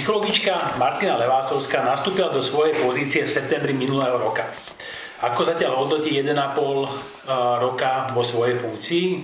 Psychologička 0.00 0.80
Martina 0.80 1.20
Levásovská 1.20 1.84
nastúpila 1.84 2.32
do 2.32 2.40
svojej 2.40 2.72
pozície 2.80 3.20
v 3.20 3.36
septembri 3.36 3.76
minulého 3.76 4.16
roka. 4.16 4.48
Ako 5.20 5.44
zatiaľ 5.44 5.76
hodnotí 5.76 6.16
1,5 6.16 7.28
roka 7.60 8.08
vo 8.16 8.24
svojej 8.24 8.56
funkcii? 8.56 9.20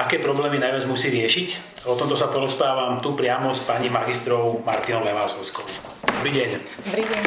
Aké 0.00 0.16
problémy 0.24 0.56
najviac 0.56 0.88
musí 0.88 1.12
riešiť? 1.12 1.84
O 1.84 2.00
tomto 2.00 2.16
sa 2.16 2.32
porozprávam 2.32 2.96
tu 3.04 3.12
priamo 3.12 3.52
s 3.52 3.60
pani 3.68 3.92
magistrou 3.92 4.64
Martinou 4.64 5.04
Levásovskou. 5.04 5.68
Dobrý 6.08 6.32
deň. 6.32 6.48
Dobrý 6.88 7.04
deň. 7.04 7.22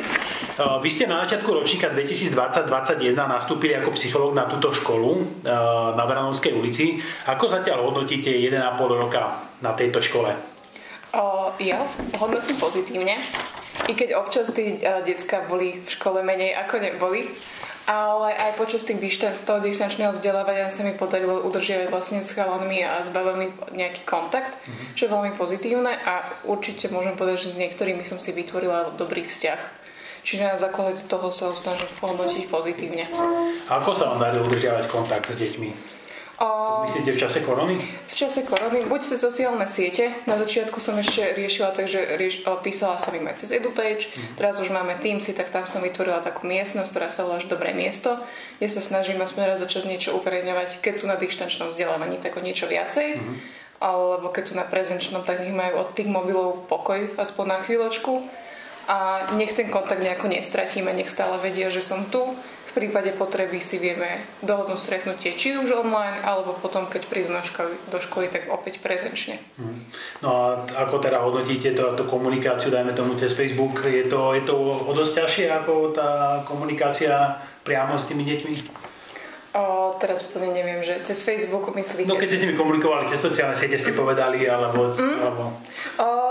Vy 0.82 0.90
ste 0.90 1.06
na 1.06 1.22
začiatku 1.30 1.54
ročníka 1.54 1.94
2020-2021 1.94 3.14
nastúpili 3.14 3.78
ako 3.78 3.94
psychológ 3.94 4.34
na 4.34 4.50
túto 4.50 4.74
školu 4.74 5.46
na 5.94 6.04
Vranovskej 6.10 6.58
ulici. 6.58 6.98
Ako 7.30 7.54
zatiaľ 7.54 7.86
hodnotíte 7.86 8.34
1,5 8.34 8.58
roka 8.98 9.46
na 9.62 9.78
tejto 9.78 10.02
škole? 10.02 10.53
O, 11.14 11.54
ja 11.62 11.86
hodnotím 12.18 12.58
pozitívne, 12.58 13.22
i 13.86 13.94
keď 13.94 14.18
občas 14.18 14.50
tí 14.50 14.82
detská 14.82 15.46
boli 15.46 15.86
v 15.86 15.90
škole 15.94 16.26
menej 16.26 16.58
ako 16.58 16.82
neboli, 16.82 17.30
ale 17.86 18.32
aj 18.34 18.56
počas 18.56 18.88
tých 18.88 18.98
dištan- 18.98 19.38
toho 19.44 19.60
distančného 19.60 20.16
vzdelávania 20.16 20.72
sa 20.72 20.88
mi 20.88 20.96
podarilo 20.96 21.44
udržiavať 21.46 21.92
vlastne 21.92 22.24
s 22.24 22.32
chalanmi 22.32 22.80
a 22.82 23.04
s 23.04 23.12
babami 23.12 23.52
nejaký 23.76 24.08
kontakt, 24.08 24.56
mm-hmm. 24.56 24.96
čo 24.96 25.06
je 25.06 25.14
veľmi 25.14 25.32
pozitívne 25.36 25.92
a 25.92 26.32
určite 26.48 26.88
môžem 26.88 27.14
povedať, 27.20 27.46
že 27.46 27.54
s 27.54 27.62
niektorými 27.62 28.08
som 28.08 28.18
si 28.24 28.32
vytvorila 28.32 28.96
dobrý 28.96 29.28
vzťah. 29.28 29.86
Čiže 30.24 30.44
na 30.48 30.56
základe 30.56 31.04
toho 31.12 31.36
sa 31.36 31.52
snažím 31.52 31.92
hodnotiť 32.00 32.48
pozitívne. 32.48 33.06
Ako 33.68 33.92
sa 33.92 34.16
vám 34.16 34.24
darí 34.24 34.40
udržiavať 34.40 34.88
kontakt 34.88 35.28
s 35.28 35.36
deťmi? 35.36 35.93
O, 36.42 36.82
Myslíte 36.90 37.14
v 37.14 37.20
čase 37.22 37.40
korony? 37.46 37.78
V 38.10 38.16
čase 38.16 38.42
korony, 38.42 38.90
buď 38.90 39.06
cez 39.06 39.22
sociálne 39.22 39.70
siete. 39.70 40.10
Na 40.26 40.34
začiatku 40.42 40.82
som 40.82 40.98
ešte 40.98 41.22
riešila, 41.38 41.78
takže 41.78 42.18
rieš, 42.18 42.42
písala 42.66 42.98
som 42.98 43.14
im 43.14 43.30
aj 43.30 43.46
cez 43.46 43.54
EduPage. 43.54 44.10
Mm. 44.10 44.34
Teraz 44.42 44.58
už 44.58 44.74
máme 44.74 44.98
Teamsy, 44.98 45.38
tak 45.38 45.54
tam 45.54 45.70
som 45.70 45.86
vytvorila 45.86 46.26
takú 46.26 46.50
miestnosť, 46.50 46.90
ktorá 46.90 47.10
sa 47.14 47.30
volá 47.30 47.38
Dobré 47.46 47.78
miesto, 47.78 48.18
kde 48.58 48.66
sa 48.66 48.82
snažím 48.82 49.22
aspoň 49.22 49.42
raz 49.46 49.62
za 49.62 49.70
čas 49.70 49.86
niečo 49.86 50.18
uverejňovať. 50.18 50.82
Keď 50.82 50.94
sú 50.98 51.06
na 51.06 51.22
dištančnom 51.22 51.70
vzdelávaní, 51.70 52.18
tak 52.18 52.34
o 52.34 52.42
niečo 52.42 52.66
viacej. 52.66 53.22
Mm. 53.22 53.36
Alebo 53.78 54.34
keď 54.34 54.44
sú 54.50 54.54
na 54.58 54.66
prezenčnom, 54.66 55.22
tak 55.22 55.46
nech 55.46 55.54
majú 55.54 55.86
od 55.86 55.94
tých 55.94 56.10
mobilov 56.10 56.66
pokoj 56.66 57.14
aspoň 57.14 57.46
na 57.46 57.58
chvíľočku. 57.62 58.26
A 58.90 59.30
nech 59.40 59.54
ten 59.56 59.70
kontakt 59.72 60.02
nejako 60.02 60.28
nestratíme, 60.28 60.92
nech 60.92 61.14
stále 61.14 61.40
vedia, 61.40 61.72
že 61.72 61.86
som 61.86 62.10
tu 62.10 62.36
v 62.74 62.82
prípade 62.82 63.14
potreby 63.14 63.62
si 63.62 63.78
vieme 63.78 64.26
dohodnúť 64.42 64.82
stretnutie 64.82 65.38
či 65.38 65.54
už 65.54 65.70
online, 65.78 66.26
alebo 66.26 66.58
potom, 66.58 66.90
keď 66.90 67.06
prídu 67.06 67.30
na 67.30 67.46
školy, 67.46 67.78
do 67.94 68.02
školy, 68.02 68.34
tak 68.34 68.50
opäť 68.50 68.82
prezenčne. 68.82 69.38
Mhm. 69.62 69.78
No 70.26 70.30
a 70.34 70.46
ako 70.82 70.98
teda 70.98 71.22
hodnotíte 71.22 71.78
tú, 71.78 71.86
tú 71.94 72.10
komunikáciu, 72.10 72.74
dajme 72.74 72.98
tomu 72.98 73.14
cez 73.14 73.38
Facebook, 73.38 73.86
je 73.86 74.10
to, 74.10 74.34
je 74.34 74.42
to 74.42 74.58
o 74.58 74.90
dosť 74.90 75.14
ťažšie 75.22 75.46
ako 75.54 75.94
tá 75.94 76.42
komunikácia 76.50 77.38
priamo 77.62 77.94
s 78.02 78.10
tými 78.10 78.26
deťmi? 78.26 78.56
O, 79.54 79.94
teraz 80.02 80.26
úplne 80.26 80.50
neviem, 80.50 80.82
že 80.82 80.98
cez 81.06 81.22
Facebook 81.22 81.70
myslíte... 81.70 82.10
No 82.10 82.18
keď 82.18 82.26
ste 82.26 82.40
s 82.42 82.44
nimi 82.50 82.58
komunikovali, 82.58 83.06
cez 83.06 83.22
sociálne 83.22 83.54
siete 83.54 83.78
ste 83.78 83.94
povedali, 83.94 84.50
alebo... 84.50 84.90
Mm. 84.90 85.18
alebo... 85.22 85.44
O, 86.02 86.23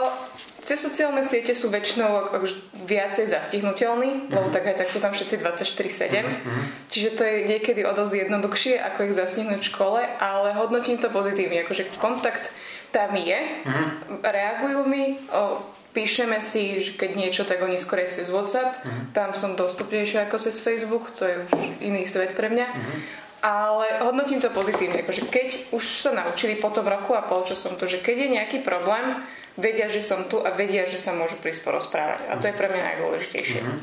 Cez 0.63 0.79
sociálne 0.79 1.27
siete 1.27 1.59
sú 1.59 1.75
väčšinou 1.75 2.39
viacej 2.87 3.35
zastihnutelní, 3.35 4.11
mm-hmm. 4.15 4.31
lebo 4.31 4.47
tak 4.55 4.71
aj 4.71 4.79
tak 4.79 4.89
sú 4.95 5.03
tam 5.03 5.11
všetci 5.11 5.43
24-7. 5.43 6.23
Mm-hmm. 6.23 6.63
Čiže 6.87 7.11
to 7.19 7.23
je 7.27 7.37
niekedy 7.51 7.83
o 7.83 7.91
dosť 7.91 8.31
jednoduchšie, 8.31 8.79
ako 8.79 9.11
ich 9.11 9.19
zastihnúť 9.19 9.59
v 9.59 9.71
škole, 9.75 10.01
ale 10.23 10.55
hodnotím 10.55 11.03
to 11.03 11.11
pozitívne, 11.11 11.67
akože 11.67 11.91
kontakt 11.99 12.55
tam 12.95 13.11
je, 13.19 13.35
mm-hmm. 13.35 14.23
reagujú 14.23 14.87
mi, 14.87 15.19
o, 15.35 15.67
píšeme 15.91 16.39
si, 16.39 16.79
že 16.79 16.95
keď 16.95 17.11
niečo, 17.19 17.43
tak 17.43 17.59
oni 17.59 17.83
skôr 17.83 18.07
cez 18.07 18.31
WhatsApp, 18.31 18.87
mm-hmm. 18.87 19.05
tam 19.11 19.35
som 19.35 19.59
dostupnejšia 19.59 20.31
ako 20.31 20.39
cez 20.39 20.63
Facebook, 20.63 21.11
to 21.19 21.27
je 21.27 21.43
už 21.43 21.53
iný 21.83 22.07
svet 22.07 22.39
pre 22.39 22.47
mňa. 22.47 22.69
Mm-hmm. 22.71 22.99
Ale 23.43 24.07
hodnotím 24.07 24.39
to 24.39 24.55
pozitívne, 24.55 25.03
akože 25.03 25.27
keď 25.27 25.75
už 25.75 25.83
sa 26.07 26.15
naučili 26.15 26.55
po 26.55 26.71
tom 26.71 26.87
roku 26.87 27.19
a 27.19 27.27
pol, 27.27 27.43
čo 27.43 27.59
som 27.59 27.75
tu, 27.75 27.91
že 27.91 27.99
keď 27.99 28.17
je 28.23 28.29
nejaký 28.39 28.59
problém, 28.63 29.19
vedia, 29.57 29.89
že 29.93 30.01
som 30.01 30.29
tu 30.29 30.41
a 30.41 30.53
vedia, 30.53 30.89
že 30.89 30.97
sa 30.97 31.13
môžu 31.13 31.37
prísť 31.41 31.69
porozprávať. 31.69 32.29
A 32.29 32.41
to 32.41 32.49
je 32.49 32.57
pre 32.57 32.69
mňa 32.73 32.83
najdôležitejšie. 32.95 33.61
Mm-hmm. 33.61 33.79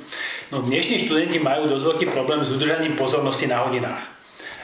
No, 0.53 0.56
dnešní 0.66 0.96
študenti 1.06 1.38
majú 1.38 1.69
dosť 1.69 1.85
veľký 1.94 2.06
problém 2.09 2.41
s 2.41 2.53
udržaním 2.53 2.97
pozornosti 2.97 3.46
na 3.46 3.66
hodinách. 3.66 4.02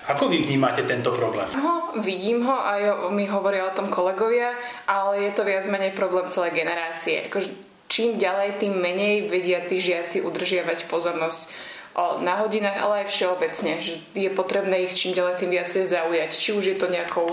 Ako 0.05 0.29
vy 0.29 0.45
vnímate 0.45 0.85
tento 0.85 1.09
problém? 1.17 1.49
Ho, 1.57 1.97
vidím 1.97 2.45
ho, 2.45 2.57
aj 2.61 3.09
mi 3.09 3.25
hovoria 3.25 3.65
o 3.65 3.73
tom 3.73 3.89
kolegovia, 3.89 4.53
ale 4.85 5.29
je 5.29 5.31
to 5.33 5.41
viac 5.41 5.65
menej 5.65 5.97
problém 5.97 6.29
celej 6.29 6.53
generácie. 6.53 7.25
Ako, 7.25 7.41
čím 7.89 8.21
ďalej, 8.21 8.61
tým 8.61 8.77
menej 8.77 9.25
vedia 9.25 9.65
tí 9.65 9.81
žiaci 9.81 10.21
udržiavať 10.21 10.85
pozornosť 10.85 11.49
na 11.95 12.43
hodinách, 12.43 12.75
ale 12.75 12.93
aj 13.03 13.07
všeobecne, 13.07 13.79
že 13.79 14.03
je 14.11 14.27
potrebné 14.27 14.83
ich 14.83 14.99
čím 14.99 15.15
ďalej 15.15 15.39
tým 15.39 15.51
viacej 15.55 15.83
zaujať. 15.87 16.31
Či 16.35 16.49
už 16.51 16.63
je 16.75 16.77
to 16.77 16.91
nejakou 16.91 17.31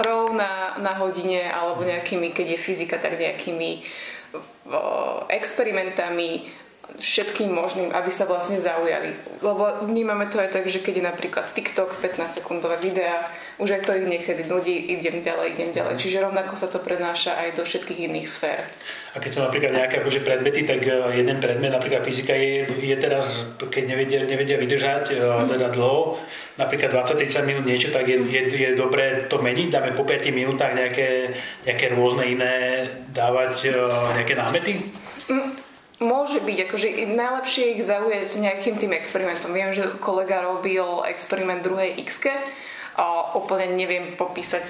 hrou 0.00 0.32
na, 0.32 0.80
na 0.80 0.96
hodine, 0.96 1.44
alebo 1.44 1.84
nejakými, 1.84 2.32
keď 2.32 2.56
je 2.56 2.58
fyzika, 2.58 2.96
tak 2.96 3.20
nejakými 3.20 3.84
experimentami, 5.28 6.48
všetkým 6.96 7.52
možným, 7.52 7.92
aby 7.92 8.08
sa 8.08 8.24
vlastne 8.24 8.56
zaujali. 8.56 9.12
Lebo 9.44 9.84
vnímame 9.84 10.24
to 10.32 10.40
aj 10.40 10.56
tak, 10.56 10.64
že 10.72 10.80
keď 10.80 10.94
je 10.98 11.04
napríklad 11.04 11.46
TikTok, 11.52 12.00
15-sekundové 12.00 12.80
videá, 12.80 13.28
už 13.60 13.76
aj 13.76 13.82
to 13.84 13.92
ich 13.92 14.08
niekedy 14.08 14.48
nudí, 14.48 14.96
idem 14.96 15.20
ďalej, 15.20 15.46
idem 15.52 15.70
ďalej. 15.76 15.94
Mhm. 15.98 16.00
Čiže 16.00 16.24
rovnako 16.24 16.54
sa 16.56 16.72
to 16.72 16.80
prenáša 16.80 17.36
aj 17.36 17.60
do 17.60 17.62
všetkých 17.68 18.08
iných 18.08 18.28
sfér. 18.28 18.72
A 19.12 19.20
keď 19.20 19.30
sú 19.30 19.40
napríklad 19.44 19.72
nejaké 19.76 20.00
akože 20.00 20.20
predmety, 20.24 20.60
tak 20.64 20.80
e, 20.86 20.94
jeden 21.20 21.38
predmet, 21.44 21.76
napríklad 21.76 22.02
fyzika, 22.08 22.32
je, 22.32 22.64
je 22.80 22.96
teraz, 22.96 23.44
keď 23.60 23.84
nevedia, 23.84 24.20
nevedia 24.24 24.56
vydržať 24.56 25.12
mm. 25.12 25.48
teda 25.54 25.68
dlho, 25.74 26.16
napríklad 26.56 26.90
20-30 26.90 27.46
minút 27.46 27.64
niečo, 27.68 27.92
tak 27.92 28.08
je, 28.08 28.16
mhm. 28.16 28.28
je, 28.32 28.42
je 28.48 28.70
dobré 28.74 29.28
to 29.28 29.38
meniť, 29.38 29.68
dáme 29.70 29.90
po 29.92 30.08
5 30.08 30.24
minútach 30.32 30.72
nejaké, 30.72 31.36
nejaké 31.68 31.86
rôzne 31.92 32.24
iné 32.26 32.54
dávať 33.12 33.70
e, 33.70 33.76
nejaké 34.18 34.34
námety? 34.34 34.72
Mm. 35.28 35.67
Môže 35.98 36.38
byť, 36.38 36.58
akože 36.70 36.88
najlepšie 37.10 37.74
ich 37.74 37.82
zaujať 37.82 38.38
nejakým 38.38 38.78
tým 38.78 38.94
experimentom. 38.94 39.50
Viem, 39.50 39.74
že 39.74 39.98
kolega 39.98 40.46
robil 40.46 41.02
experiment 41.10 41.66
druhej 41.66 41.98
x 42.06 42.22
a 42.98 43.38
úplne 43.38 43.78
neviem 43.78 44.18
popísať, 44.18 44.66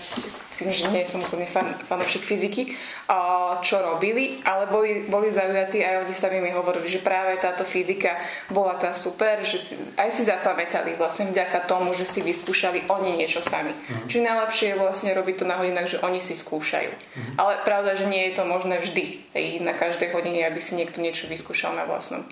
tým, 0.53 0.69
že 0.69 0.84
nie 0.93 1.09
som 1.09 1.25
úplne 1.25 1.49
fan, 1.49 1.72
fanúšik 1.89 2.21
fyziky, 2.21 2.77
a 3.09 3.56
čo 3.65 3.81
robili, 3.81 4.44
ale 4.44 4.69
boli, 4.69 5.09
boli 5.09 5.33
zaujatí 5.33 5.81
aj 5.81 6.05
oni 6.05 6.12
sami 6.12 6.44
mi 6.44 6.53
hovorili, 6.53 6.93
že 6.93 7.00
práve 7.00 7.41
táto 7.41 7.65
fyzika 7.65 8.21
bola 8.53 8.77
tá 8.77 8.93
super, 8.93 9.41
že 9.41 9.56
si, 9.56 9.75
aj 9.97 10.12
si 10.12 10.28
zapamätali 10.28 11.00
vlastne 11.00 11.33
vďaka 11.33 11.65
tomu, 11.65 11.97
že 11.97 12.05
si 12.05 12.21
vyskúšali 12.21 12.84
oni 12.93 13.16
niečo 13.16 13.41
sami. 13.41 13.72
Mm-hmm. 13.72 14.06
Čiže 14.12 14.27
najlepšie 14.28 14.66
je 14.75 14.77
vlastne 14.77 15.10
robiť 15.16 15.34
to 15.41 15.45
na 15.49 15.56
hodinách, 15.56 15.97
že 15.97 16.03
oni 16.05 16.21
si 16.21 16.37
skúšajú. 16.37 16.93
Mm-hmm. 16.93 17.34
Ale 17.41 17.65
pravda, 17.65 17.97
že 17.97 18.05
nie 18.05 18.28
je 18.28 18.37
to 18.37 18.45
možné 18.45 18.77
vždy, 18.84 19.25
na 19.65 19.72
každej 19.72 20.12
hodine, 20.12 20.45
aby 20.45 20.60
si 20.60 20.77
niekto 20.77 21.00
niečo 21.00 21.31
vyskúšal 21.33 21.72
na 21.72 21.89
vlastnom. 21.89 22.28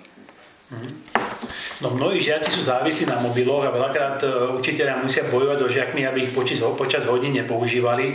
No 1.78 1.94
mnohí 1.94 2.18
žiaci 2.18 2.50
sú 2.50 2.66
závislí 2.66 3.06
na 3.06 3.22
mobiloch 3.22 3.62
a 3.62 3.70
veľakrát 3.70 4.18
e, 4.24 4.28
učiteľia 4.58 4.98
musia 4.98 5.28
bojovať 5.30 5.58
so 5.62 5.68
žiakmi, 5.70 6.02
aby 6.08 6.26
ich 6.26 6.34
počas, 6.34 6.58
počas 6.74 7.06
hodín 7.06 7.38
nepoužívali. 7.38 8.06
E, 8.10 8.14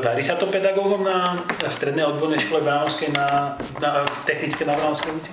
darí 0.00 0.24
sa 0.24 0.40
to 0.40 0.48
pedagógom 0.48 1.04
na, 1.04 1.42
na 1.44 1.68
strednej 1.68 2.08
odbornej 2.08 2.48
škole 2.48 2.64
Bránovskej 2.64 3.12
na, 3.12 3.58
na 3.82 4.06
technické 4.24 4.64
na 4.64 4.78
Bránovskej 4.78 5.10
ulici? 5.12 5.32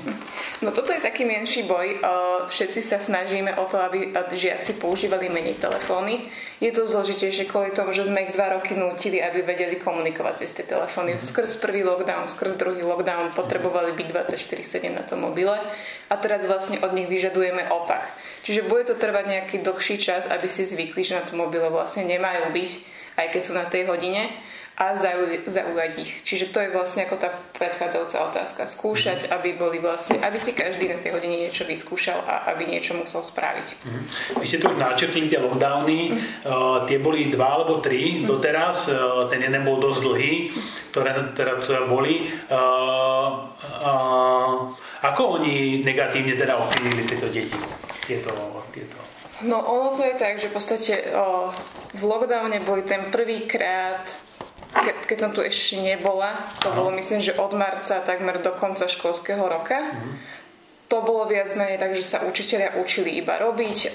No 0.60 0.76
toto 0.76 0.92
je 0.92 1.00
taký 1.00 1.24
menší 1.24 1.64
boj. 1.64 2.04
Všetci 2.52 2.84
sa 2.84 3.00
snažíme 3.00 3.56
o 3.56 3.64
to, 3.64 3.80
aby 3.80 4.12
žiaci 4.36 4.76
používali 4.76 5.32
menej 5.32 5.56
telefóny. 5.56 6.28
Je 6.60 6.68
to 6.76 6.84
zložitejšie 6.84 7.48
kvôli 7.48 7.72
tomu, 7.72 7.96
že 7.96 8.04
sme 8.04 8.28
ich 8.28 8.36
dva 8.36 8.60
roky 8.60 8.76
nutili, 8.76 9.24
aby 9.24 9.40
vedeli 9.40 9.80
komunikovať 9.80 10.44
cez 10.44 10.52
tie 10.52 10.68
telefóny. 10.68 11.16
Mhm. 11.16 11.24
Skrz 11.24 11.64
prvý 11.64 11.88
lockdown, 11.88 12.28
skrz 12.28 12.60
druhý 12.60 12.84
lockdown 12.84 13.32
potrebovali 13.32 13.96
byť 13.96 14.08
24-7 14.36 14.92
na 14.92 15.08
tom 15.08 15.24
mobile 15.24 15.56
a 16.12 16.16
teraz 16.20 16.44
vlastne 16.44 16.84
od 16.84 16.92
nich 16.92 17.08
vyžadujeme 17.08 17.72
opak. 17.72 18.12
Čiže 18.44 18.68
bude 18.68 18.84
to 18.84 19.00
trvať 19.00 19.32
nejaký 19.32 19.64
dlhší 19.64 19.96
čas, 19.96 20.28
aby 20.28 20.52
si 20.52 20.68
zvykli, 20.68 21.08
že 21.08 21.16
na 21.16 21.24
tom 21.24 21.40
mobile 21.40 21.72
vlastne 21.72 22.04
nemajú 22.04 22.52
byť, 22.52 22.72
aj 23.16 23.28
keď 23.32 23.42
sú 23.48 23.54
na 23.56 23.64
tej 23.64 23.88
hodine 23.88 24.28
a 24.80 24.96
zaujať 25.44 25.92
ich. 26.00 26.12
Čiže 26.24 26.56
to 26.56 26.64
je 26.64 26.72
vlastne 26.72 27.04
ako 27.04 27.20
tá 27.20 27.36
predchádzajúca 27.60 28.32
otázka. 28.32 28.64
Skúšať, 28.64 29.28
mm-hmm. 29.28 29.36
aby 29.36 29.50
boli 29.60 29.78
vlastne, 29.84 30.24
aby 30.24 30.40
si 30.40 30.56
každý 30.56 30.88
na 30.88 30.96
tej 31.04 31.20
hodine 31.20 31.36
niečo 31.36 31.68
vyskúšal 31.68 32.24
a 32.24 32.48
aby 32.56 32.64
niečo 32.64 32.96
musel 32.96 33.20
spraviť. 33.20 33.68
Mm-hmm. 33.76 34.04
Vy 34.40 34.46
ste 34.48 34.64
tu 34.64 34.72
načrtli 34.72 35.28
tie 35.28 35.44
lockdowny, 35.44 36.00
mm-hmm. 36.16 36.48
uh, 36.48 36.88
tie 36.88 36.96
boli 37.04 37.28
dva 37.28 37.60
alebo 37.60 37.84
tri 37.84 38.24
mm-hmm. 38.24 38.32
doteraz, 38.32 38.88
uh, 38.88 39.28
ten 39.28 39.44
jeden 39.44 39.68
bol 39.68 39.84
dosť 39.84 40.00
dlhý, 40.00 40.34
ktoré 40.96 41.12
teda, 41.36 41.60
teda 41.60 41.84
boli. 41.84 42.32
Uh, 42.48 43.52
uh, 43.84 44.72
ako 45.04 45.44
oni 45.44 45.84
negatívne 45.84 46.40
teda 46.40 46.56
ovplyvnili 46.56 47.04
tieto 47.04 47.28
deti? 47.28 47.60
Tieto, 48.08 48.32
tieto 48.72 49.10
No 49.40 49.64
ono 49.64 49.96
to 49.96 50.04
je 50.04 50.20
tak, 50.20 50.36
že 50.36 50.52
v 50.52 50.56
podstate 50.56 50.94
o, 51.16 51.48
v 51.96 52.04
lockdowne 52.04 52.60
boli 52.60 52.84
ten 52.84 53.08
prvýkrát 53.08 54.04
keď, 54.84 54.96
keď 55.06 55.18
som 55.20 55.32
tu 55.36 55.44
ešte 55.44 55.80
nebola, 55.84 56.50
to 56.64 56.72
bolo 56.72 56.90
myslím, 56.96 57.20
že 57.20 57.36
od 57.36 57.52
marca 57.54 58.00
takmer 58.04 58.40
do 58.40 58.56
konca 58.56 58.88
školského 58.88 59.42
roka. 59.42 59.78
Mm 59.96 60.40
to 60.90 61.06
bolo 61.06 61.30
viac 61.30 61.54
menej 61.54 61.78
tak, 61.78 61.94
že 61.94 62.02
sa 62.02 62.26
učiteľia 62.26 62.82
učili 62.82 63.22
iba 63.22 63.38
robiť. 63.38 63.94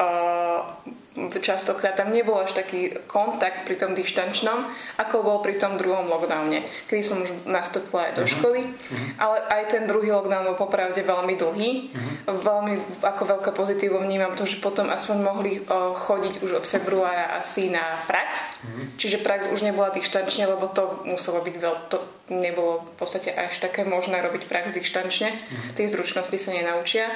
Častokrát 1.14 1.94
tam 1.94 2.10
nebol 2.10 2.34
až 2.42 2.58
taký 2.58 2.90
kontakt 3.06 3.62
pri 3.70 3.78
tom 3.78 3.94
dištančnom, 3.94 4.66
ako 4.98 5.22
bol 5.22 5.38
pri 5.46 5.62
tom 5.62 5.78
druhom 5.78 6.10
lockdowne, 6.10 6.66
kedy 6.90 7.02
som 7.06 7.22
už 7.22 7.46
nastúpila 7.46 8.10
aj 8.10 8.18
do 8.18 8.26
uh-huh. 8.26 8.34
školy. 8.34 8.60
Uh-huh. 8.66 8.98
Ale 9.22 9.36
aj 9.46 9.62
ten 9.70 9.86
druhý 9.86 10.10
lockdown 10.10 10.50
bol 10.50 10.58
popravde 10.58 10.98
veľmi 11.06 11.38
dlhý. 11.38 11.70
Uh-huh. 11.94 12.42
Veľmi 12.42 12.98
ako 13.06 13.22
veľké 13.30 13.50
pozitívo 13.54 14.02
vnímam 14.02 14.34
to, 14.34 14.42
že 14.42 14.58
potom 14.58 14.90
aspoň 14.90 15.16
mohli 15.22 15.62
chodiť 15.70 16.42
už 16.42 16.50
od 16.58 16.66
februára 16.66 17.38
asi 17.38 17.70
na 17.70 18.02
prax. 18.10 18.58
Uh-huh. 18.66 18.98
Čiže 18.98 19.22
prax 19.22 19.54
už 19.54 19.62
nebola 19.62 19.94
dištančne, 19.94 20.50
lebo 20.50 20.66
to 20.66 21.06
muselo 21.06 21.38
byť 21.46 21.54
veľ, 21.62 21.74
to 21.94 22.02
nebolo 22.34 22.90
v 22.90 22.94
podstate 22.98 23.30
až 23.30 23.62
také 23.62 23.86
možné 23.86 24.18
robiť 24.18 24.50
prax 24.50 24.74
dištančne. 24.74 25.30
Uh-huh. 25.30 25.78
Tie 25.78 25.86
zručnosti 25.86 26.34
sa 26.42 26.50
nenaučia. 26.50 27.06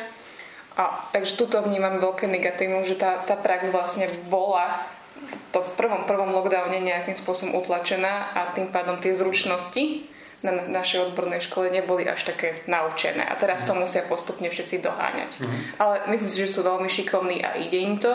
A, 0.78 1.10
takže 1.10 1.34
tuto 1.34 1.58
vnímam 1.58 1.98
veľké 1.98 2.30
negatívum, 2.30 2.86
že 2.86 2.94
tá, 2.94 3.18
tá 3.26 3.34
prax 3.34 3.74
vlastne 3.74 4.06
bola 4.30 4.86
v 5.18 5.34
tom 5.50 5.66
prvom, 5.74 6.06
prvom 6.06 6.30
lockdowne 6.30 6.78
nejakým 6.78 7.18
spôsobom 7.18 7.58
utlačená 7.58 8.30
a 8.38 8.54
tým 8.54 8.70
pádom 8.70 9.02
tie 9.02 9.10
zručnosti 9.10 10.06
na 10.38 10.54
našej 10.54 11.10
odbornej 11.10 11.42
škole 11.42 11.66
neboli 11.66 12.06
až 12.06 12.30
také 12.30 12.62
naučené. 12.70 13.26
A 13.26 13.34
teraz 13.34 13.66
to 13.66 13.74
musia 13.74 14.06
postupne 14.06 14.46
všetci 14.46 14.78
doháňať. 14.78 15.42
Mm-hmm. 15.42 15.60
Ale 15.82 15.94
myslím 16.14 16.30
si, 16.30 16.38
že 16.46 16.54
sú 16.54 16.62
veľmi 16.62 16.86
šikovní 16.86 17.42
a 17.42 17.58
ide 17.58 17.82
im 17.82 17.98
to. 17.98 18.14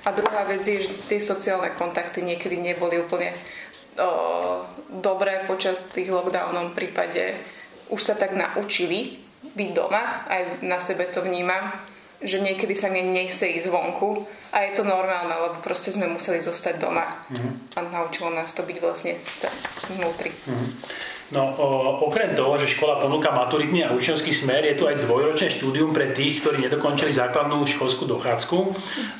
A 0.00 0.08
druhá 0.16 0.48
vec 0.48 0.64
je, 0.64 0.88
že 0.88 0.96
tie 1.04 1.20
sociálne 1.20 1.76
kontakty 1.76 2.24
niekedy 2.24 2.56
neboli 2.56 2.96
úplne 2.96 3.36
o, 4.00 4.64
dobré 4.88 5.44
počas 5.44 5.84
tých 5.92 6.08
lockdownov. 6.08 6.72
V 6.72 6.78
prípade 6.80 7.36
už 7.92 8.00
sa 8.00 8.16
tak 8.16 8.32
naučili 8.32 9.20
byť 9.52 9.70
doma, 9.76 10.24
aj 10.32 10.64
na 10.64 10.80
sebe 10.80 11.12
to 11.12 11.20
vnímam, 11.20 11.76
že 12.20 12.38
niekedy 12.40 12.76
sa 12.76 12.92
mi 12.92 13.00
nechce 13.00 13.48
ísť 13.48 13.72
vonku 13.72 14.28
a 14.52 14.68
je 14.68 14.76
to 14.76 14.84
normálne, 14.84 15.32
lebo 15.32 15.56
proste 15.64 15.88
sme 15.88 16.04
museli 16.04 16.44
zostať 16.44 16.74
doma 16.76 17.24
mm-hmm. 17.32 17.52
a 17.76 17.78
naučilo 17.88 18.28
nás 18.28 18.52
to 18.52 18.60
byť 18.60 18.76
vlastne 18.76 19.16
sa 19.24 19.48
vnútri. 19.88 20.28
Mm-hmm. 20.28 20.68
No, 21.30 21.46
o, 21.46 21.66
okrem 22.10 22.34
toho, 22.34 22.58
že 22.58 22.74
škola 22.74 22.98
ponúka 22.98 23.30
maturitný 23.30 23.86
a 23.86 23.94
učňovský 23.94 24.34
smer, 24.34 24.66
je 24.66 24.74
tu 24.74 24.90
aj 24.90 25.06
dvojročné 25.06 25.46
štúdium 25.54 25.94
pre 25.94 26.10
tých, 26.10 26.42
ktorí 26.42 26.58
nedokončili 26.66 27.14
základnú 27.14 27.62
školskú 27.70 28.02
dochádzku. 28.10 28.58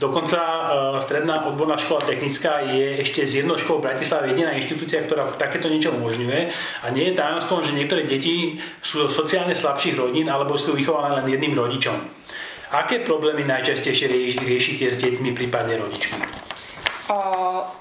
Dokonca 0.03 0.39
e, 0.43 0.63
Stredná 1.07 1.47
odborná 1.47 1.79
škola 1.79 2.03
technická 2.11 2.67
je 2.67 3.07
ešte 3.07 3.31
z 3.31 3.47
jednou 3.47 3.55
školou 3.55 3.79
v 3.79 3.95
Bratislave 3.95 4.35
jediná 4.35 4.51
inštitúcia, 4.59 5.07
ktorá 5.07 5.31
takéto 5.39 5.71
niečo 5.71 5.95
umožňuje. 5.95 6.51
A 6.83 6.87
nie 6.91 7.15
je 7.15 7.15
tajomstvom, 7.15 7.63
že 7.63 7.79
niektoré 7.79 8.03
deti 8.11 8.59
sú 8.83 9.07
sociálne 9.07 9.55
slabších 9.55 9.95
rodín 9.95 10.27
alebo 10.27 10.59
sú 10.59 10.75
vychované 10.75 11.23
len 11.23 11.31
jedným 11.31 11.55
rodičom. 11.55 12.20
Aké 12.71 13.03
problémy 13.03 13.43
najčastejšie 13.51 14.07
riešite 14.39 14.95
s 14.95 15.03
deťmi, 15.03 15.35
prípadne 15.35 15.75
rodičmi? 15.75 16.23
O, 17.11 17.19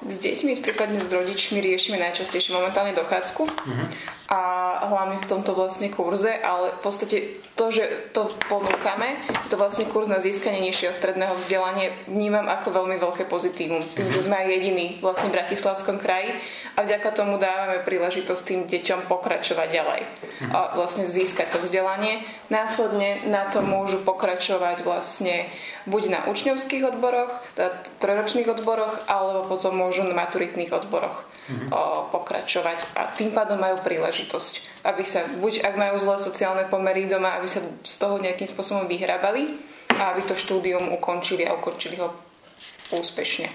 s 0.01 0.17
deťmi, 0.17 0.65
prípadne 0.65 1.05
s 1.05 1.13
rodičmi 1.13 1.61
riešime 1.61 2.01
najčastejšie 2.01 2.49
momentálne 2.49 2.97
dochádzku. 2.97 3.43
Uh-huh 3.45 3.87
a 4.29 4.41
hlavne 4.85 5.17
v 5.17 5.25
tomto 5.25 5.57
vlastne 5.57 5.89
kurze, 5.89 6.29
ale 6.29 6.77
v 6.77 6.81
podstate 6.85 7.17
to, 7.57 7.73
že 7.73 8.13
to 8.13 8.29
ponúkame, 8.45 9.17
to 9.49 9.57
vlastne 9.57 9.89
kurz 9.89 10.05
na 10.05 10.21
získanie 10.21 10.61
nižšieho 10.69 10.93
stredného 10.93 11.33
vzdelania 11.33 11.89
vnímam 12.05 12.45
ako 12.45 12.69
veľmi 12.69 13.01
veľké 13.01 13.25
pozitívum. 13.25 13.81
Tým, 13.97 14.05
že 14.13 14.29
sme 14.29 14.37
aj 14.37 14.53
jediní 14.53 15.01
vlastne 15.01 15.33
v 15.33 15.35
Bratislavskom 15.41 15.97
kraji 15.97 16.37
a 16.77 16.85
vďaka 16.85 17.09
tomu 17.17 17.41
dávame 17.41 17.81
príležitosť 17.81 18.41
tým 18.45 18.61
deťom 18.69 19.09
pokračovať 19.09 19.67
ďalej 19.73 20.01
a 20.53 20.77
vlastne 20.77 21.09
získať 21.09 21.49
to 21.49 21.65
vzdelanie. 21.65 22.21
Následne 22.49 23.29
na 23.29 23.45
to 23.53 23.61
môžu 23.61 24.01
pokračovať 24.01 24.81
vlastne 24.81 25.45
buď 25.85 26.03
na 26.09 26.19
učňovských 26.25 26.81
odboroch, 26.81 27.29
teda 27.53 27.77
trojročných 28.01 28.49
odboroch, 28.49 29.05
alebo 29.05 29.45
potom 29.45 29.77
môžu 29.77 30.01
na 30.01 30.17
maturitných 30.17 30.73
odboroch 30.73 31.29
mm-hmm. 31.45 31.69
o, 31.69 32.09
pokračovať 32.09 32.97
a 32.97 33.13
tým 33.13 33.37
pádom 33.37 33.61
majú 33.61 33.85
príležitosť, 33.85 34.81
aby 34.81 35.05
sa, 35.05 35.29
buď 35.29 35.61
ak 35.61 35.75
majú 35.77 35.95
zlé 36.01 36.17
sociálne 36.17 36.65
pomery 36.65 37.05
doma, 37.05 37.37
aby 37.37 37.45
sa 37.45 37.61
z 37.85 37.97
toho 38.01 38.17
nejakým 38.17 38.49
spôsobom 38.49 38.89
vyhrabali 38.89 39.53
a 39.93 40.17
aby 40.17 40.25
to 40.25 40.33
štúdium 40.33 40.89
ukončili 40.89 41.45
a 41.45 41.53
ukončili 41.53 42.01
ho 42.01 42.17
úspešne. 42.89 43.45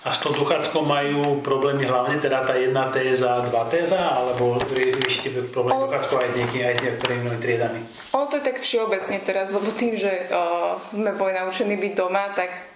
A 0.00 0.16
s 0.16 0.24
tou 0.24 0.32
dochádzkou 0.32 0.80
majú 0.80 1.44
problémy 1.44 1.84
hlavne 1.84 2.16
teda 2.16 2.40
tá 2.48 2.56
jedna 2.56 2.88
téza, 2.88 3.44
dva 3.52 3.68
téza, 3.68 4.00
alebo 4.00 4.56
riešite 4.72 5.52
problém 5.52 5.76
o... 5.76 5.84
dochádzkou 5.84 6.16
aj 6.24 6.28
s 6.32 6.34
niekým, 6.40 6.62
aj 6.64 6.74
s 6.80 6.82
niektorými 6.88 7.28
triedami? 7.36 7.80
Ono 8.16 8.24
to 8.32 8.40
je 8.40 8.48
tak 8.48 8.64
všeobecne 8.64 9.20
teraz, 9.20 9.52
lebo 9.52 9.68
tým, 9.76 10.00
že 10.00 10.32
uh, 10.32 10.80
sme 10.88 11.12
boli 11.20 11.36
naučení 11.36 11.76
byť 11.76 11.92
doma, 11.92 12.32
tak 12.32 12.70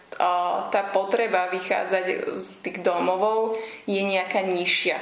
tá 0.70 0.94
potreba 0.94 1.50
vychádzať 1.50 2.38
z 2.38 2.46
tých 2.62 2.86
domovov 2.86 3.58
je 3.82 3.98
nejaká 3.98 4.46
nižšia. 4.46 4.94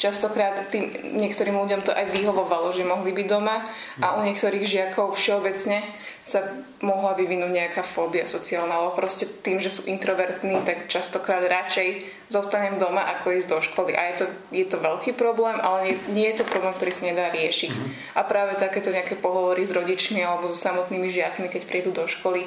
Častokrát 0.00 0.72
tým, 0.72 1.12
niektorým 1.20 1.52
ľuďom 1.60 1.84
to 1.84 1.92
aj 1.92 2.08
vyhovovalo, 2.08 2.72
že 2.72 2.88
mohli 2.88 3.12
byť 3.12 3.26
doma 3.28 3.68
a 4.00 4.16
u 4.16 4.24
niektorých 4.24 4.64
žiakov 4.64 5.12
všeobecne 5.12 5.84
sa 6.20 6.40
mohla 6.84 7.16
vyvinúť 7.16 7.48
nejaká 7.48 7.82
fóbia 7.84 8.28
sociálna, 8.28 8.76
alebo 8.76 8.96
proste 8.96 9.28
tým, 9.28 9.60
že 9.60 9.72
sú 9.72 9.88
introvertní, 9.88 10.64
tak 10.64 10.88
častokrát 10.88 11.44
radšej 11.44 12.08
zostanem 12.30 12.78
doma, 12.78 13.08
ako 13.18 13.34
ísť 13.36 13.48
do 13.50 13.58
školy. 13.60 13.92
A 13.96 14.12
je 14.12 14.14
to, 14.22 14.24
je 14.54 14.64
to 14.68 14.78
veľký 14.78 15.16
problém, 15.16 15.58
ale 15.58 15.90
nie, 15.90 15.96
nie 16.14 16.26
je 16.30 16.40
to 16.40 16.44
problém, 16.46 16.72
ktorý 16.76 16.92
sa 16.94 17.08
nedá 17.08 17.26
riešiť. 17.32 17.72
Mm-hmm. 17.74 18.16
A 18.16 18.20
práve 18.22 18.54
takéto 18.60 18.94
nejaké 18.94 19.18
pohovory 19.18 19.66
s 19.66 19.74
rodičmi 19.74 20.22
alebo 20.22 20.46
so 20.46 20.56
samotnými 20.56 21.10
žiakmi, 21.10 21.50
keď 21.50 21.62
prídu 21.66 21.90
do 21.90 22.06
školy, 22.06 22.46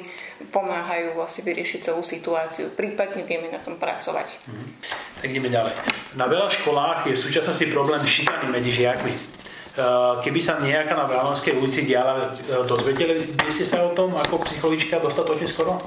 pomáhajú 0.54 1.14
vlastne 1.18 1.44
vyriešiť 1.44 1.92
celú 1.92 2.00
situáciu. 2.00 2.72
Prípadne 2.72 3.26
vieme 3.28 3.52
na 3.52 3.60
tom 3.60 3.76
pracovať. 3.76 4.40
Mm-hmm. 4.48 4.68
Tak 5.20 5.28
ideme 5.28 5.50
ďalej. 5.52 5.72
Na 6.16 6.30
veľa 6.30 6.48
školách 6.48 7.10
je 7.10 7.14
v 7.18 7.20
súčasnosti 7.20 7.43
problém 7.68 8.00
šikany 8.06 8.48
medzi 8.48 8.72
žiakmi. 8.72 9.34
Eh, 9.74 10.14
keby 10.22 10.38
sa 10.38 10.62
nejaká 10.62 10.94
na 10.94 11.10
Vránovskej 11.10 11.58
ulici 11.58 11.82
diala, 11.82 12.30
eh, 12.30 12.62
dozvedeli 12.62 13.34
by 13.34 13.50
ste 13.50 13.66
sa 13.66 13.82
o 13.82 13.90
tom 13.90 14.14
ako 14.14 14.46
psychologička 14.46 15.02
dostatočne 15.02 15.50
skoro? 15.50 15.82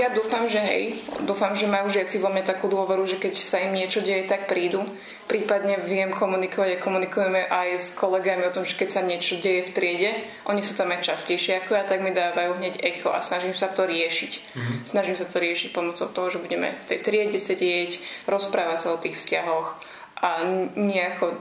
Ja 0.00 0.08
dúfam, 0.08 0.48
že 0.48 0.64
hej. 0.64 1.04
Dúfam, 1.28 1.52
že 1.52 1.68
majú 1.68 1.92
žiaci 1.92 2.16
vo 2.24 2.32
mne 2.32 2.40
takú 2.40 2.72
dôveru, 2.72 3.04
že 3.04 3.20
keď 3.20 3.36
sa 3.36 3.60
im 3.60 3.76
niečo 3.76 4.00
deje, 4.00 4.24
tak 4.24 4.48
prídu. 4.48 4.80
Prípadne 5.28 5.76
viem 5.84 6.08
komunikovať 6.08 6.80
a 6.80 6.82
komunikujeme 6.82 7.44
aj 7.52 7.68
s 7.76 7.88
kolegami 7.92 8.48
o 8.48 8.54
tom, 8.56 8.64
že 8.64 8.80
keď 8.80 8.88
sa 8.88 9.04
niečo 9.04 9.44
deje 9.44 9.68
v 9.68 9.74
triede, 9.76 10.10
oni 10.48 10.64
sú 10.64 10.72
tam 10.72 10.88
aj 10.88 11.04
častejšie 11.04 11.64
ako 11.64 11.76
ja, 11.76 11.84
tak 11.84 12.00
mi 12.00 12.16
dávajú 12.16 12.56
hneď 12.56 12.80
echo 12.80 13.12
a 13.12 13.20
snažím 13.20 13.52
sa 13.52 13.68
to 13.68 13.84
riešiť. 13.84 14.32
Mm-hmm. 14.32 14.76
Snažím 14.88 15.16
sa 15.20 15.28
to 15.28 15.36
riešiť 15.36 15.68
pomocou 15.76 16.08
toho, 16.08 16.28
že 16.32 16.40
budeme 16.40 16.80
v 16.80 16.84
tej 16.88 16.98
triede 17.04 17.36
sedieť, 17.36 18.24
rozprávať 18.24 18.78
sa 18.80 18.88
o 18.96 19.00
tých 19.00 19.20
vzťahoch 19.20 19.95
a 20.16 20.28
nejako 20.74 21.36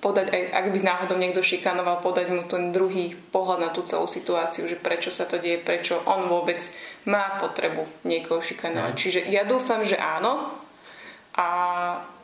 podať, 0.00 0.32
aj 0.32 0.42
ak 0.56 0.66
by 0.72 0.78
náhodou 0.80 1.16
niekto 1.20 1.44
šikanoval, 1.44 2.00
podať 2.00 2.32
mu 2.32 2.42
ten 2.48 2.72
druhý 2.72 3.12
pohľad 3.12 3.60
na 3.60 3.70
tú 3.70 3.84
celú 3.84 4.08
situáciu, 4.08 4.64
že 4.64 4.80
prečo 4.80 5.12
sa 5.12 5.28
to 5.28 5.36
deje, 5.36 5.60
prečo 5.60 6.00
on 6.08 6.26
vôbec 6.26 6.58
má 7.04 7.36
potrebu 7.36 7.84
niekoho 8.08 8.40
šikanovať. 8.40 8.92
Mm. 8.96 9.00
Čiže 9.00 9.20
ja 9.28 9.44
dúfam, 9.44 9.84
že 9.84 10.00
áno 10.00 10.56
a 11.36 11.48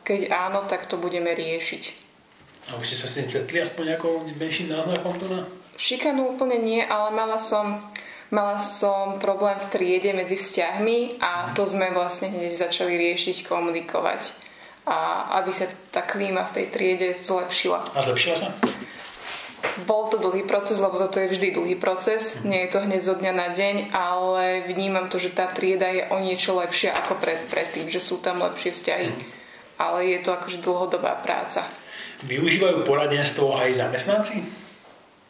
keď 0.01 0.33
áno, 0.33 0.65
tak 0.65 0.89
to 0.89 0.97
budeme 0.97 1.29
riešiť. 1.31 1.83
A 2.73 2.75
už 2.75 2.83
ste 2.83 2.97
sa 2.99 3.07
stretli 3.07 3.63
aspoň 3.63 3.95
nejakou 3.95 4.25
menším 4.27 4.73
náznakom 4.73 5.15
tu 5.21 5.29
na? 5.31 5.47
Šikanu 5.77 6.35
úplne 6.35 6.57
nie, 6.57 6.81
ale 6.81 7.13
mala 7.13 7.37
som, 7.37 7.79
mala 8.33 8.57
som 8.57 9.21
problém 9.21 9.55
v 9.61 9.69
triede 9.69 10.11
medzi 10.11 10.35
vzťahmi 10.35 11.21
a 11.21 11.53
to 11.53 11.69
sme 11.69 11.93
vlastne 11.93 12.33
hneď 12.33 12.57
začali 12.57 12.97
riešiť, 12.97 13.45
komunikovať 13.45 14.46
a 14.87 15.27
aby 15.43 15.51
sa 15.51 15.67
tá 15.91 16.07
klíma 16.07 16.47
v 16.47 16.55
tej 16.55 16.65
triede 16.71 17.09
zlepšila. 17.19 17.91
A 17.91 17.99
zlepšila 18.07 18.35
sa? 18.39 18.49
Bol 19.83 20.07
to 20.07 20.17
dlhý 20.17 20.47
proces, 20.47 20.79
lebo 20.79 20.95
toto 20.95 21.19
je 21.19 21.27
vždy 21.27 21.53
dlhý 21.53 21.75
proces. 21.75 22.39
Nie 22.47 22.65
je 22.65 22.71
to 22.73 22.79
hneď 22.87 23.01
zo 23.03 23.19
dňa 23.19 23.33
na 23.35 23.47
deň, 23.51 23.75
ale 23.91 24.63
vnímam 24.65 25.11
to, 25.11 25.19
že 25.19 25.35
tá 25.35 25.51
trieda 25.51 25.91
je 25.91 26.07
o 26.07 26.17
niečo 26.23 26.55
lepšia 26.57 26.95
ako 27.03 27.19
pred, 27.19 27.45
predtým, 27.51 27.91
že 27.91 27.99
sú 27.99 28.23
tam 28.23 28.41
lepšie 28.41 28.73
vzťahy. 28.73 29.09
Mm. 29.11 29.21
Ale 29.77 29.99
je 30.09 30.19
to 30.23 30.33
akože 30.33 30.63
dlhodobá 30.63 31.19
práca. 31.21 31.67
Využívajú 32.25 32.81
poradenstvo 32.87 33.53
aj 33.59 33.77
zamestnanci? 33.77 34.41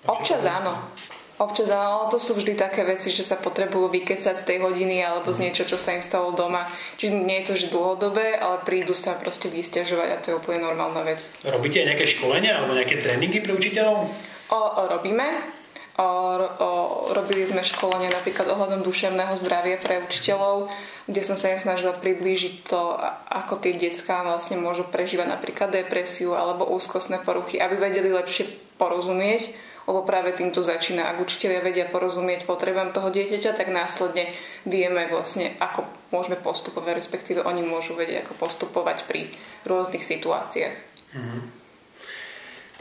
Občas 0.08 0.46
áno. 0.48 0.96
Občas, 1.38 1.70
ale 1.70 2.10
to 2.10 2.18
sú 2.18 2.34
vždy 2.34 2.58
také 2.58 2.82
veci, 2.82 3.14
že 3.14 3.22
sa 3.22 3.38
potrebujú 3.38 3.94
vykecať 3.94 4.42
z 4.42 4.48
tej 4.48 4.58
hodiny 4.58 5.06
alebo 5.06 5.30
z 5.30 5.46
niečo, 5.46 5.70
čo 5.70 5.78
sa 5.78 5.94
im 5.94 6.02
stalo 6.02 6.34
doma. 6.34 6.66
Čiže 6.98 7.14
nie 7.14 7.46
je 7.46 7.54
to, 7.54 7.54
že 7.54 7.70
dlhodobé, 7.70 8.34
ale 8.34 8.66
prídu 8.66 8.98
sa 8.98 9.14
proste 9.14 9.46
vysťažovať 9.46 10.10
a 10.10 10.18
to 10.18 10.26
je 10.34 10.40
úplne 10.42 10.66
normálna 10.66 11.06
vec. 11.06 11.30
Robíte 11.46 11.86
nejaké 11.86 12.10
školenia 12.10 12.58
alebo 12.58 12.74
nejaké 12.74 13.06
tréningy 13.06 13.46
pre 13.46 13.54
učiteľov? 13.54 14.10
O, 14.50 14.58
o, 14.58 14.82
robíme. 14.90 15.54
O, 16.02 16.06
o, 16.42 16.70
robili 17.14 17.46
sme 17.46 17.62
školenie 17.62 18.10
napríklad 18.10 18.50
ohľadom 18.50 18.82
duševného 18.82 19.38
zdravia 19.38 19.78
pre 19.78 20.02
učiteľov, 20.10 20.74
kde 21.06 21.22
som 21.22 21.38
sa 21.38 21.54
im 21.54 21.62
snažila 21.62 21.94
priblížiť 21.94 22.66
to, 22.66 22.98
ako 23.30 23.62
tie 23.62 23.78
detská 23.78 24.26
vlastne 24.26 24.58
môžu 24.58 24.90
prežívať 24.90 25.30
napríklad 25.30 25.70
depresiu 25.70 26.34
alebo 26.34 26.66
úzkostné 26.66 27.22
poruchy, 27.22 27.62
aby 27.62 27.78
vedeli 27.78 28.10
lepšie 28.10 28.50
porozumieť, 28.82 29.67
lebo 29.88 30.04
práve 30.04 30.36
týmto 30.36 30.60
začína. 30.60 31.08
Ak 31.08 31.24
učiteľia 31.24 31.64
vedia 31.64 31.86
porozumieť 31.88 32.44
potrebám 32.44 32.92
toho 32.92 33.08
dieťaťa, 33.08 33.56
tak 33.56 33.72
následne 33.72 34.28
vieme 34.68 35.08
vlastne, 35.08 35.56
ako 35.64 35.88
môžeme 36.12 36.36
postupovať, 36.36 37.00
respektíve 37.00 37.40
oni 37.48 37.64
môžu 37.64 37.96
vedieť, 37.96 38.28
ako 38.28 38.34
postupovať 38.36 39.08
pri 39.08 39.32
rôznych 39.64 40.04
situáciách. 40.04 40.76
Mm-hmm. 41.16 41.42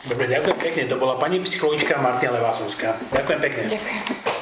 Dobre, 0.06 0.26
ďakujem 0.28 0.58
pekne. 0.60 0.82
To 0.90 1.00
bola 1.00 1.14
pani 1.18 1.38
psychologička 1.42 1.98
Martina 1.98 2.36
Levásovská. 2.36 2.98
Ďakujem 3.14 3.40
pekne. 3.40 3.62
Ďakujem. 3.70 4.35